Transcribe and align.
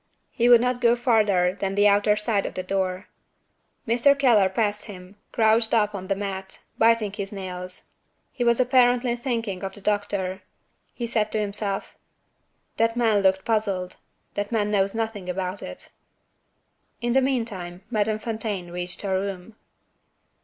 He 0.31 0.49
would 0.49 0.61
go 0.61 0.77
no 0.81 0.95
farther 0.95 1.53
than 1.59 1.75
the 1.75 1.87
outer 1.87 2.15
side 2.15 2.47
of 2.47 2.55
the 2.55 2.63
door. 2.63 3.07
Mr. 3.87 4.17
Keller 4.17 4.49
passed 4.49 4.85
him, 4.85 5.15
crouched 5.31 5.75
up 5.75 5.93
on 5.93 6.07
the 6.07 6.15
mat, 6.15 6.57
biting 6.79 7.11
his 7.13 7.31
nails. 7.31 7.83
He 8.31 8.43
was 8.43 8.59
apparently 8.59 9.15
thinking 9.15 9.63
of 9.63 9.73
the 9.73 9.79
doctor. 9.81 10.41
He 10.95 11.05
said 11.05 11.31
to 11.33 11.39
himself, 11.39 11.95
"That 12.77 12.97
man 12.97 13.21
looked 13.21 13.45
puzzled; 13.45 13.97
that 14.33 14.51
man 14.51 14.71
knows 14.71 14.95
nothing 14.95 15.29
about 15.29 15.61
it." 15.61 15.89
In 16.99 17.13
the 17.13 17.21
meantime, 17.21 17.83
Madame 17.91 18.17
Fontaine 18.17 18.71
reached 18.71 19.03
her 19.03 19.19
room. 19.19 19.55